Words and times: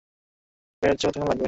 ব্র্যায, 0.83 0.97
কতক্ষণ 0.99 1.21
লাগবে? 1.21 1.39